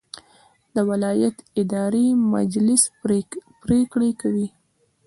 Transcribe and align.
د 0.75 0.77
ولایت 0.89 1.35
اداري 1.61 2.07
مجلس 2.33 2.81
پریکړې 3.63 4.11
کوي 4.21 4.47